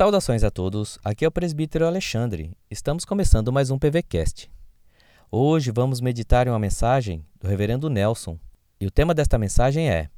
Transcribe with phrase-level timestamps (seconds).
[0.00, 2.56] Saudações a todos, aqui é o presbítero Alexandre.
[2.70, 4.50] Estamos começando mais um PVCast.
[5.30, 8.38] Hoje vamos meditar em uma mensagem do reverendo Nelson,
[8.80, 10.08] e o tema desta mensagem é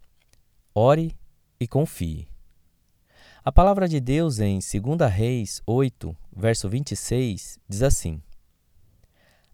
[0.73, 1.17] Ore
[1.59, 2.29] e confie.
[3.45, 8.23] A palavra de Deus em 2 Reis 8, verso 26, diz assim: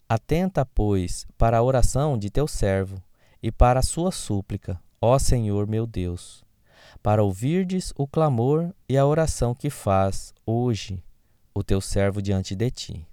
[0.07, 3.03] Atenta, pois, para a oração de teu servo
[3.43, 6.45] e para a sua súplica, ó Senhor meu Deus,
[7.02, 11.02] para ouvirdes o clamor e a oração que faz hoje
[11.54, 13.07] o teu servo diante de ti.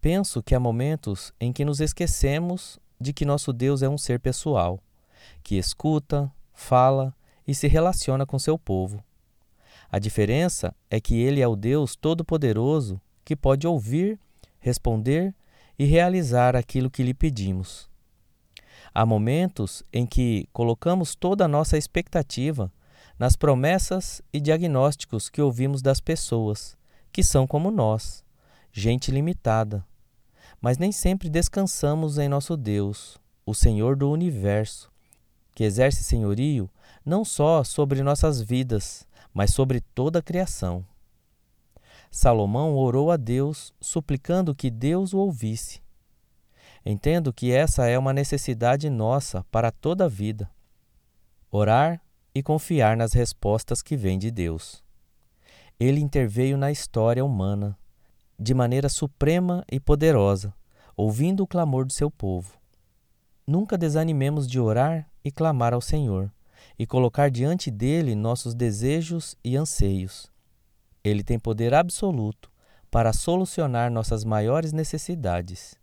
[0.00, 4.20] Penso que há momentos em que nos esquecemos de que nosso Deus é um ser
[4.20, 4.80] pessoal,
[5.42, 7.14] que escuta, fala
[7.46, 9.02] e se relaciona com seu povo.
[9.90, 14.18] A diferença é que ele é o Deus Todo-Poderoso que pode ouvir,
[14.60, 15.34] responder
[15.78, 17.88] e realizar aquilo que lhe pedimos.
[18.94, 22.72] Há momentos em que colocamos toda a nossa expectativa
[23.18, 26.76] nas promessas e diagnósticos que ouvimos das pessoas,
[27.12, 28.24] que são como nós,
[28.72, 29.84] gente limitada,
[30.60, 34.90] mas nem sempre descansamos em nosso Deus, o Senhor do universo,
[35.54, 36.70] que exerce senhorio
[37.04, 40.84] não só sobre nossas vidas, mas sobre toda a criação.
[42.10, 45.82] Salomão orou a Deus, suplicando que Deus o ouvisse.
[46.84, 50.50] Entendo que essa é uma necessidade nossa para toda a vida.
[51.50, 52.00] Orar
[52.34, 54.84] e confiar nas respostas que vêm de Deus.
[55.78, 57.76] Ele interveio na história humana
[58.38, 60.54] de maneira suprema e poderosa,
[60.96, 62.58] ouvindo o clamor do seu povo.
[63.46, 66.30] Nunca desanimemos de orar e clamar ao Senhor,
[66.78, 70.30] e colocar diante dele nossos desejos e anseios.
[71.06, 72.50] Ele tem poder absoluto
[72.90, 75.78] para solucionar nossas maiores necessidades.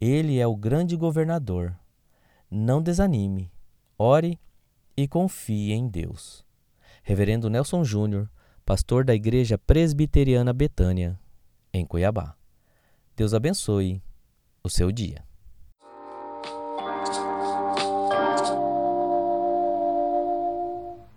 [0.00, 1.78] Ele é o grande governador.
[2.50, 3.52] Não desanime,
[3.98, 4.40] ore
[4.96, 6.46] e confie em Deus.
[7.02, 8.30] Reverendo Nelson Júnior,
[8.64, 11.20] pastor da Igreja Presbiteriana Betânia
[11.70, 12.34] em Cuiabá.
[13.14, 14.02] Deus abençoe
[14.62, 15.22] o seu dia.